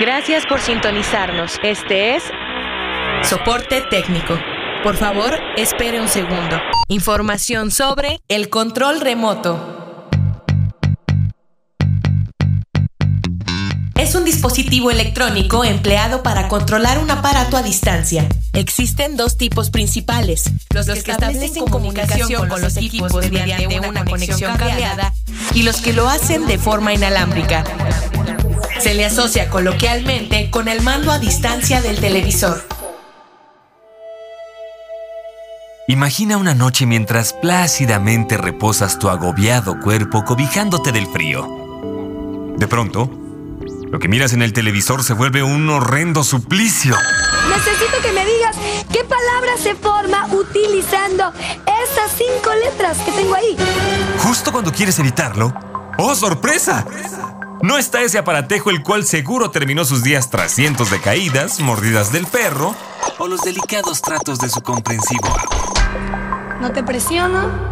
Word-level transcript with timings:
Gracias 0.00 0.46
por 0.46 0.60
sintonizarnos. 0.60 1.60
Este 1.62 2.16
es 2.16 2.24
Soporte 3.22 3.82
técnico. 3.82 4.38
Por 4.82 4.96
favor, 4.96 5.38
espere 5.56 6.00
un 6.00 6.08
segundo. 6.08 6.60
Información 6.88 7.70
sobre 7.70 8.18
el 8.26 8.48
control 8.48 9.00
remoto. 9.00 10.08
Es 13.94 14.16
un 14.16 14.24
dispositivo 14.24 14.90
electrónico 14.90 15.64
empleado 15.64 16.24
para 16.24 16.48
controlar 16.48 16.98
un 16.98 17.08
aparato 17.12 17.56
a 17.56 17.62
distancia. 17.62 18.26
Existen 18.54 19.16
dos 19.16 19.38
tipos 19.38 19.70
principales, 19.70 20.50
los, 20.74 20.86
que 20.86 21.12
establecen 21.12 21.64
comunicación 21.66 22.48
con 22.48 22.60
los 22.60 22.76
equipos 22.76 23.30
mediante 23.30 23.78
una 23.78 24.04
conexión 24.04 24.56
cableada 24.56 25.14
y 25.54 25.62
los 25.62 25.80
que 25.80 25.92
lo 25.92 26.08
hacen 26.08 26.46
de 26.46 26.58
forma 26.58 26.92
inalámbrica. 26.92 27.64
Se 28.80 28.94
le 28.94 29.04
asocia 29.04 29.48
coloquialmente 29.48 30.50
con 30.50 30.68
el 30.68 30.82
mando 30.82 31.12
a 31.12 31.18
distancia 31.18 31.80
del 31.80 32.00
televisor. 32.00 32.66
Imagina 35.88 36.36
una 36.36 36.54
noche 36.54 36.86
mientras 36.86 37.32
plácidamente 37.32 38.36
reposas 38.38 38.98
tu 38.98 39.08
agobiado 39.08 39.78
cuerpo 39.80 40.24
cobijándote 40.24 40.92
del 40.92 41.06
frío. 41.06 41.46
De 42.56 42.66
pronto, 42.68 43.10
lo 43.90 43.98
que 43.98 44.08
miras 44.08 44.32
en 44.32 44.42
el 44.42 44.52
televisor 44.52 45.04
se 45.04 45.12
vuelve 45.12 45.42
un 45.42 45.68
horrendo 45.68 46.24
suplicio. 46.24 46.96
Necesito 47.48 48.00
que 48.02 48.12
me 48.12 48.24
digas 48.24 48.56
qué 48.92 49.04
palabra 49.04 49.56
se 49.56 49.74
forma 49.74 50.26
utilizando 50.32 51.32
estas 51.84 52.12
cinco 52.16 52.50
letras 52.64 52.98
que 52.98 53.12
tengo 53.12 53.34
ahí. 53.34 53.56
Justo 54.18 54.52
cuando 54.52 54.72
quieres 54.72 54.98
evitarlo. 54.98 55.52
¡Oh, 55.98 56.14
sorpresa! 56.14 56.84
No 57.62 57.78
está 57.78 58.02
ese 58.02 58.18
aparatejo 58.18 58.70
el 58.70 58.82
cual 58.82 59.04
seguro 59.04 59.50
terminó 59.50 59.84
sus 59.84 60.02
días 60.02 60.30
tras 60.30 60.52
cientos 60.52 60.90
de 60.90 61.00
caídas, 61.00 61.60
mordidas 61.60 62.10
del 62.12 62.26
perro 62.26 62.74
o 63.18 63.28
los 63.28 63.40
delicados 63.42 64.02
tratos 64.02 64.38
de 64.40 64.48
su 64.48 64.60
comprensivo. 64.62 65.28
No 66.60 66.72
te 66.72 66.82
presiono. 66.82 67.71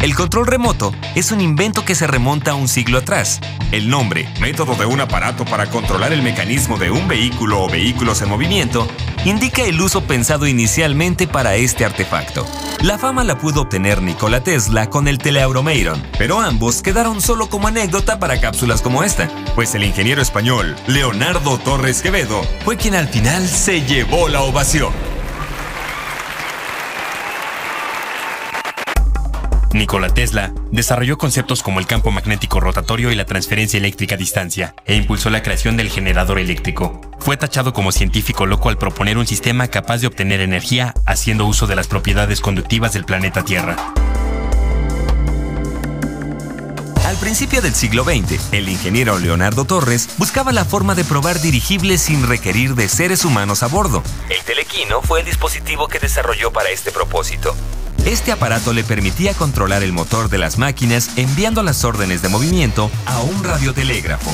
El 0.00 0.14
control 0.14 0.46
remoto 0.46 0.92
es 1.16 1.32
un 1.32 1.40
invento 1.40 1.84
que 1.84 1.96
se 1.96 2.06
remonta 2.06 2.52
a 2.52 2.54
un 2.54 2.68
siglo 2.68 2.98
atrás. 2.98 3.40
El 3.72 3.90
nombre, 3.90 4.28
método 4.40 4.76
de 4.76 4.86
un 4.86 5.00
aparato 5.00 5.44
para 5.44 5.66
controlar 5.66 6.12
el 6.12 6.22
mecanismo 6.22 6.78
de 6.78 6.92
un 6.92 7.08
vehículo 7.08 7.62
o 7.62 7.68
vehículos 7.68 8.22
en 8.22 8.28
movimiento, 8.28 8.86
indica 9.24 9.62
el 9.64 9.80
uso 9.80 10.04
pensado 10.04 10.46
inicialmente 10.46 11.26
para 11.26 11.56
este 11.56 11.84
artefacto. 11.84 12.46
La 12.80 12.96
fama 12.96 13.24
la 13.24 13.38
pudo 13.38 13.62
obtener 13.62 14.00
Nikola 14.00 14.40
Tesla 14.40 14.88
con 14.88 15.08
el 15.08 15.18
Teleauromeiron, 15.18 16.00
pero 16.16 16.40
ambos 16.40 16.80
quedaron 16.80 17.20
solo 17.20 17.48
como 17.48 17.66
anécdota 17.66 18.20
para 18.20 18.40
cápsulas 18.40 18.82
como 18.82 19.02
esta, 19.02 19.28
pues 19.56 19.74
el 19.74 19.82
ingeniero 19.82 20.22
español 20.22 20.76
Leonardo 20.86 21.58
Torres 21.58 22.02
Quevedo 22.02 22.40
fue 22.64 22.76
quien 22.76 22.94
al 22.94 23.08
final 23.08 23.48
se 23.48 23.82
llevó 23.82 24.28
la 24.28 24.42
ovación. 24.42 25.07
Nikola 29.78 30.08
Tesla 30.08 30.52
desarrolló 30.72 31.16
conceptos 31.16 31.62
como 31.62 31.78
el 31.78 31.86
campo 31.86 32.10
magnético 32.10 32.58
rotatorio 32.58 33.12
y 33.12 33.14
la 33.14 33.24
transferencia 33.24 33.78
eléctrica 33.78 34.16
a 34.16 34.18
distancia, 34.18 34.74
e 34.84 34.96
impulsó 34.96 35.30
la 35.30 35.42
creación 35.42 35.76
del 35.76 35.88
generador 35.88 36.38
eléctrico. 36.38 37.00
Fue 37.20 37.36
tachado 37.36 37.72
como 37.72 37.92
científico 37.92 38.44
loco 38.44 38.68
al 38.68 38.76
proponer 38.76 39.18
un 39.18 39.26
sistema 39.26 39.68
capaz 39.68 39.98
de 39.98 40.08
obtener 40.08 40.40
energía 40.40 40.94
haciendo 41.06 41.46
uso 41.46 41.66
de 41.66 41.76
las 41.76 41.86
propiedades 41.86 42.40
conductivas 42.40 42.92
del 42.92 43.04
planeta 43.04 43.44
Tierra. 43.44 43.76
Al 47.06 47.16
principio 47.16 47.62
del 47.62 47.74
siglo 47.74 48.04
XX, 48.04 48.52
el 48.52 48.68
ingeniero 48.68 49.18
Leonardo 49.18 49.64
Torres 49.64 50.10
buscaba 50.18 50.52
la 50.52 50.64
forma 50.64 50.94
de 50.94 51.04
probar 51.04 51.40
dirigibles 51.40 52.02
sin 52.02 52.26
requerir 52.26 52.74
de 52.74 52.88
seres 52.88 53.24
humanos 53.24 53.62
a 53.62 53.68
bordo. 53.68 54.02
El 54.28 54.42
telequino 54.44 55.00
fue 55.02 55.20
el 55.20 55.26
dispositivo 55.26 55.88
que 55.88 55.98
desarrolló 55.98 56.52
para 56.52 56.68
este 56.70 56.92
propósito. 56.92 57.54
Este 58.04 58.32
aparato 58.32 58.72
le 58.72 58.84
permitía 58.84 59.34
controlar 59.34 59.82
el 59.82 59.92
motor 59.92 60.28
de 60.28 60.38
las 60.38 60.58
máquinas 60.58 61.10
enviando 61.16 61.62
las 61.62 61.84
órdenes 61.84 62.22
de 62.22 62.28
movimiento 62.28 62.90
a 63.06 63.20
un 63.20 63.44
radiotelégrafo. 63.44 64.30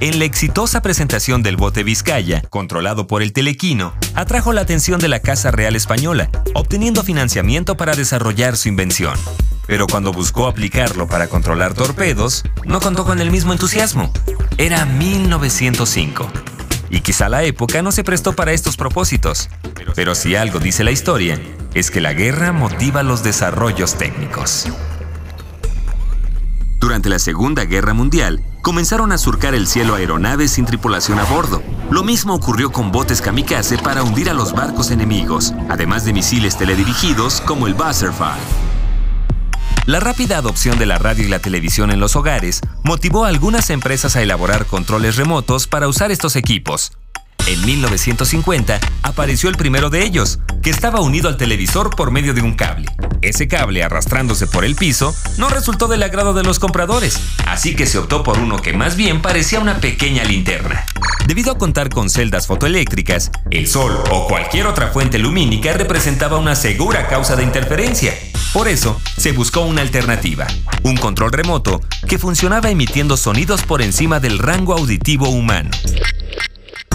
En 0.00 0.18
la 0.18 0.24
exitosa 0.24 0.82
presentación 0.82 1.42
del 1.42 1.56
bote 1.56 1.82
Vizcaya, 1.82 2.42
controlado 2.50 3.06
por 3.06 3.22
el 3.22 3.32
Telequino, 3.32 3.94
atrajo 4.14 4.52
la 4.52 4.60
atención 4.60 5.00
de 5.00 5.08
la 5.08 5.20
Casa 5.20 5.50
Real 5.50 5.76
Española, 5.76 6.28
obteniendo 6.54 7.02
financiamiento 7.02 7.76
para 7.76 7.94
desarrollar 7.94 8.56
su 8.56 8.68
invención. 8.68 9.18
Pero 9.66 9.86
cuando 9.86 10.12
buscó 10.12 10.46
aplicarlo 10.46 11.06
para 11.06 11.28
controlar 11.28 11.74
torpedos, 11.74 12.42
no 12.66 12.80
contó 12.80 13.04
con 13.04 13.20
el 13.20 13.30
mismo 13.30 13.52
entusiasmo. 13.52 14.12
Era 14.58 14.84
1905. 14.84 16.53
Y 16.90 17.00
quizá 17.00 17.28
la 17.28 17.42
época 17.44 17.82
no 17.82 17.92
se 17.92 18.04
prestó 18.04 18.34
para 18.34 18.52
estos 18.52 18.76
propósitos. 18.76 19.48
Pero 19.94 20.14
si 20.14 20.36
algo 20.36 20.58
dice 20.58 20.84
la 20.84 20.90
historia, 20.90 21.40
es 21.74 21.90
que 21.90 22.00
la 22.00 22.12
guerra 22.12 22.52
motiva 22.52 23.02
los 23.02 23.22
desarrollos 23.22 23.96
técnicos. 23.96 24.68
Durante 26.78 27.08
la 27.08 27.18
Segunda 27.18 27.64
Guerra 27.64 27.94
Mundial, 27.94 28.42
comenzaron 28.60 29.10
a 29.12 29.18
surcar 29.18 29.54
el 29.54 29.66
cielo 29.66 29.94
aeronaves 29.94 30.50
sin 30.50 30.66
tripulación 30.66 31.18
a 31.18 31.24
bordo. 31.24 31.62
Lo 31.90 32.04
mismo 32.04 32.34
ocurrió 32.34 32.72
con 32.72 32.92
botes 32.92 33.22
kamikaze 33.22 33.78
para 33.78 34.02
hundir 34.02 34.28
a 34.28 34.34
los 34.34 34.52
barcos 34.52 34.90
enemigos, 34.90 35.54
además 35.70 36.04
de 36.04 36.12
misiles 36.12 36.58
teledirigidos 36.58 37.40
como 37.40 37.66
el 37.66 37.74
Buzzerfly. 37.74 38.63
La 39.86 40.00
rápida 40.00 40.38
adopción 40.38 40.78
de 40.78 40.86
la 40.86 40.98
radio 40.98 41.24
y 41.24 41.28
la 41.28 41.40
televisión 41.40 41.90
en 41.90 42.00
los 42.00 42.16
hogares 42.16 42.60
motivó 42.84 43.24
a 43.24 43.28
algunas 43.28 43.68
empresas 43.68 44.16
a 44.16 44.22
elaborar 44.22 44.64
controles 44.64 45.16
remotos 45.16 45.66
para 45.66 45.88
usar 45.88 46.10
estos 46.10 46.36
equipos, 46.36 46.92
en 47.46 47.62
1950 47.66 48.80
apareció 49.02 49.50
el 49.50 49.56
primero 49.56 49.90
de 49.90 50.02
ellos, 50.02 50.38
que 50.62 50.70
estaba 50.70 51.02
unido 51.02 51.28
al 51.28 51.36
televisor 51.36 51.94
por 51.94 52.10
medio 52.10 52.32
de 52.32 52.40
un 52.40 52.54
cable. 52.54 52.86
Ese 53.20 53.48
cable, 53.48 53.82
arrastrándose 53.82 54.46
por 54.46 54.64
el 54.64 54.76
piso, 54.76 55.14
no 55.36 55.50
resultó 55.50 55.86
del 55.86 56.02
agrado 56.02 56.32
de 56.32 56.42
los 56.42 56.58
compradores, 56.58 57.20
así 57.46 57.76
que 57.76 57.84
se 57.84 57.98
optó 57.98 58.22
por 58.22 58.38
uno 58.38 58.62
que 58.62 58.72
más 58.72 58.96
bien 58.96 59.20
parecía 59.20 59.60
una 59.60 59.78
pequeña 59.78 60.24
linterna. 60.24 60.86
Debido 61.26 61.52
a 61.52 61.58
contar 61.58 61.90
con 61.90 62.08
celdas 62.08 62.46
fotoeléctricas, 62.46 63.30
el 63.50 63.66
sol 63.66 64.02
o 64.10 64.26
cualquier 64.26 64.66
otra 64.66 64.88
fuente 64.88 65.18
lumínica 65.18 65.74
representaba 65.74 66.38
una 66.38 66.56
segura 66.56 67.08
causa 67.08 67.36
de 67.36 67.42
interferencia. 67.42 68.14
Por 68.54 68.68
eso, 68.68 69.00
se 69.16 69.32
buscó 69.32 69.62
una 69.62 69.82
alternativa, 69.82 70.46
un 70.84 70.96
control 70.96 71.32
remoto 71.32 71.80
que 72.08 72.20
funcionaba 72.20 72.70
emitiendo 72.70 73.16
sonidos 73.16 73.64
por 73.64 73.82
encima 73.82 74.20
del 74.20 74.38
rango 74.38 74.74
auditivo 74.74 75.28
humano. 75.28 75.70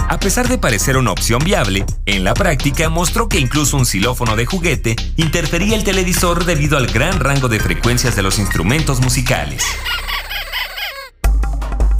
A 0.08 0.18
pesar 0.18 0.48
de 0.48 0.56
parecer 0.56 0.96
una 0.96 1.12
opción 1.12 1.44
viable, 1.44 1.84
en 2.06 2.24
la 2.24 2.32
práctica 2.32 2.88
mostró 2.88 3.28
que 3.28 3.38
incluso 3.38 3.76
un 3.76 3.84
xilófono 3.84 4.36
de 4.36 4.46
juguete 4.46 4.96
interfería 5.16 5.76
el 5.76 5.84
televisor 5.84 6.46
debido 6.46 6.78
al 6.78 6.86
gran 6.86 7.20
rango 7.20 7.48
de 7.48 7.60
frecuencias 7.60 8.16
de 8.16 8.22
los 8.22 8.38
instrumentos 8.38 9.02
musicales. 9.02 9.62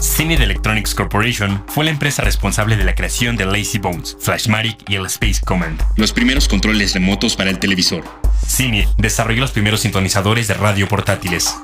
Cine 0.00 0.36
Electronics 0.42 0.94
Corporation 0.94 1.62
fue 1.68 1.84
la 1.84 1.90
empresa 1.90 2.22
responsable 2.22 2.78
de 2.78 2.84
la 2.84 2.94
creación 2.94 3.36
de 3.36 3.44
Lazy 3.44 3.76
Bones, 3.76 4.16
Flashmatic 4.18 4.88
y 4.88 4.94
el 4.94 5.04
Space 5.04 5.42
Command, 5.44 5.82
los 5.96 6.12
primeros 6.12 6.48
controles 6.48 6.94
remotos 6.94 7.36
para 7.36 7.50
el 7.50 7.58
televisor. 7.58 8.04
Cine 8.46 8.88
desarrolló 8.96 9.40
los 9.40 9.52
primeros 9.52 9.80
sintonizadores 9.80 10.48
de 10.48 10.54
radio 10.54 10.88
portátiles. 10.88 11.54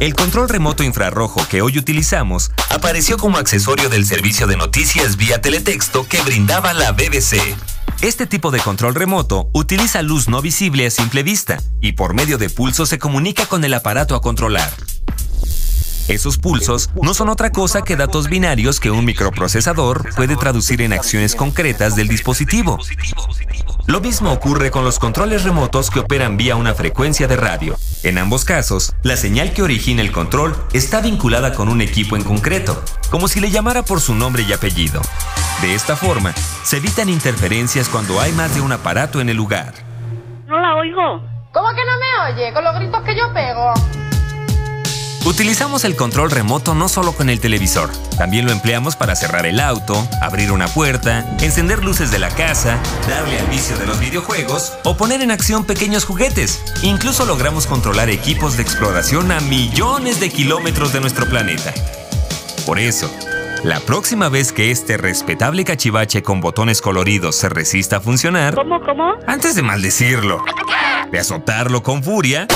El 0.00 0.14
control 0.14 0.48
remoto 0.48 0.82
infrarrojo 0.82 1.46
que 1.48 1.62
hoy 1.62 1.78
utilizamos 1.78 2.50
apareció 2.68 3.16
como 3.16 3.38
accesorio 3.38 3.88
del 3.88 4.04
servicio 4.04 4.46
de 4.46 4.56
noticias 4.56 5.16
vía 5.16 5.40
teletexto 5.40 6.06
que 6.06 6.20
brindaba 6.22 6.74
la 6.74 6.92
BBC. 6.92 7.36
Este 8.02 8.26
tipo 8.26 8.50
de 8.50 8.58
control 8.58 8.94
remoto 8.94 9.48
utiliza 9.52 10.02
luz 10.02 10.28
no 10.28 10.42
visible 10.42 10.86
a 10.86 10.90
simple 10.90 11.22
vista 11.22 11.58
y 11.80 11.92
por 11.92 12.12
medio 12.12 12.38
de 12.38 12.50
pulsos 12.50 12.88
se 12.88 12.98
comunica 12.98 13.46
con 13.46 13.64
el 13.64 13.72
aparato 13.72 14.14
a 14.14 14.20
controlar. 14.20 14.70
Esos 16.08 16.36
pulsos 16.36 16.90
no 17.00 17.14
son 17.14 17.30
otra 17.30 17.50
cosa 17.50 17.80
que 17.80 17.96
datos 17.96 18.28
binarios 18.28 18.78
que 18.78 18.90
un 18.90 19.06
microprocesador 19.06 20.14
puede 20.14 20.36
traducir 20.36 20.82
en 20.82 20.92
acciones 20.92 21.34
concretas 21.34 21.96
del 21.96 22.08
dispositivo. 22.08 22.78
Lo 23.86 24.02
mismo 24.02 24.30
ocurre 24.30 24.70
con 24.70 24.84
los 24.84 24.98
controles 24.98 25.44
remotos 25.44 25.90
que 25.90 26.00
operan 26.00 26.36
vía 26.36 26.56
una 26.56 26.74
frecuencia 26.74 27.26
de 27.26 27.36
radio. 27.36 27.76
En 28.02 28.18
ambos 28.18 28.44
casos, 28.44 28.94
la 29.02 29.16
señal 29.16 29.54
que 29.54 29.62
origina 29.62 30.02
el 30.02 30.12
control 30.12 30.54
está 30.74 31.00
vinculada 31.00 31.54
con 31.54 31.70
un 31.70 31.80
equipo 31.80 32.16
en 32.16 32.24
concreto, 32.24 32.82
como 33.10 33.26
si 33.26 33.40
le 33.40 33.50
llamara 33.50 33.82
por 33.82 34.00
su 34.00 34.14
nombre 34.14 34.42
y 34.42 34.52
apellido. 34.52 35.00
De 35.62 35.74
esta 35.74 35.96
forma, 35.96 36.34
se 36.64 36.76
evitan 36.76 37.08
interferencias 37.08 37.88
cuando 37.88 38.20
hay 38.20 38.32
más 38.32 38.54
de 38.54 38.60
un 38.60 38.72
aparato 38.72 39.22
en 39.22 39.30
el 39.30 39.38
lugar. 39.38 39.72
No 40.46 40.60
la 40.60 40.76
oigo. 40.76 41.22
¿Cómo 41.52 41.68
que 41.70 41.82
no 41.84 41.92
me 41.98 42.32
oye? 42.32 42.52
Con 42.52 42.64
los 42.64 42.74
gritos 42.74 43.02
que 43.04 43.16
yo 43.16 43.32
pego. 43.32 43.72
Utilizamos 45.26 45.84
el 45.84 45.96
control 45.96 46.30
remoto 46.30 46.74
no 46.74 46.86
solo 46.86 47.12
con 47.12 47.30
el 47.30 47.40
televisor, 47.40 47.90
también 48.18 48.44
lo 48.44 48.52
empleamos 48.52 48.94
para 48.94 49.16
cerrar 49.16 49.46
el 49.46 49.58
auto, 49.58 50.06
abrir 50.20 50.52
una 50.52 50.68
puerta, 50.68 51.26
encender 51.40 51.82
luces 51.82 52.10
de 52.10 52.18
la 52.18 52.28
casa, 52.28 52.78
darle 53.08 53.38
al 53.38 53.46
vicio 53.46 53.78
de 53.78 53.86
los 53.86 53.98
videojuegos 53.98 54.74
o 54.84 54.98
poner 54.98 55.22
en 55.22 55.30
acción 55.30 55.64
pequeños 55.64 56.04
juguetes. 56.04 56.62
Incluso 56.82 57.24
logramos 57.24 57.66
controlar 57.66 58.10
equipos 58.10 58.58
de 58.58 58.64
exploración 58.64 59.32
a 59.32 59.40
millones 59.40 60.20
de 60.20 60.28
kilómetros 60.28 60.92
de 60.92 61.00
nuestro 61.00 61.26
planeta. 61.26 61.72
Por 62.66 62.78
eso, 62.78 63.10
la 63.62 63.80
próxima 63.80 64.28
vez 64.28 64.52
que 64.52 64.70
este 64.70 64.98
respetable 64.98 65.64
cachivache 65.64 66.22
con 66.22 66.42
botones 66.42 66.82
coloridos 66.82 67.36
se 67.36 67.48
resista 67.48 67.96
a 67.96 68.00
funcionar, 68.02 68.54
¿Cómo, 68.54 68.78
cómo? 68.82 69.14
antes 69.26 69.54
de 69.54 69.62
maldecirlo, 69.62 70.44
de 71.10 71.18
azotarlo 71.18 71.82
con 71.82 72.02
furia, 72.02 72.46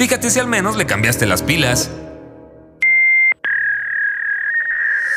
fíjate 0.00 0.30
si 0.30 0.40
al 0.40 0.46
menos 0.46 0.76
le 0.76 0.86
cambiaste 0.86 1.26
las 1.26 1.42
pilas. 1.42 1.90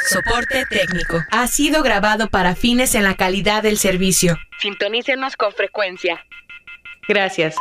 Soporte 0.09 0.65
técnico. 0.65 1.23
Ha 1.31 1.47
sido 1.47 1.83
grabado 1.83 2.27
para 2.27 2.53
fines 2.53 2.93
en 2.93 3.05
la 3.05 3.15
calidad 3.15 3.63
del 3.63 3.77
servicio. 3.77 4.37
Sintonícenos 4.59 5.37
con 5.37 5.53
frecuencia. 5.53 6.25
Gracias. 7.07 7.55